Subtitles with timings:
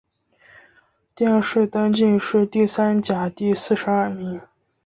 [1.13, 4.41] 殿试登进士第三甲第四十二名。